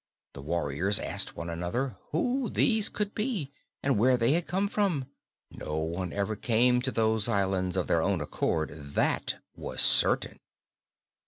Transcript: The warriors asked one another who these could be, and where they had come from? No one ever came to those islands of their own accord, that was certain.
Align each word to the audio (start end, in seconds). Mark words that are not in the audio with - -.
The 0.33 0.41
warriors 0.41 0.99
asked 0.99 1.35
one 1.37 1.47
another 1.47 1.95
who 2.09 2.49
these 2.49 2.89
could 2.89 3.13
be, 3.13 3.51
and 3.83 3.99
where 3.99 4.17
they 4.17 4.31
had 4.31 4.47
come 4.47 4.67
from? 4.67 5.05
No 5.51 5.77
one 5.77 6.11
ever 6.11 6.35
came 6.35 6.81
to 6.81 6.91
those 6.91 7.29
islands 7.29 7.77
of 7.77 7.85
their 7.85 8.01
own 8.01 8.19
accord, 8.19 8.69
that 8.95 9.35
was 9.55 9.79
certain. 9.83 10.39